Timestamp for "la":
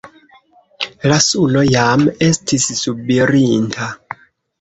1.11-1.17